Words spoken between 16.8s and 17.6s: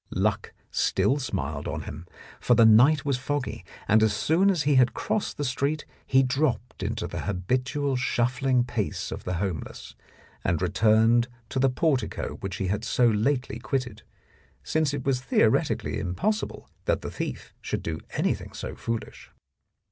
that the thief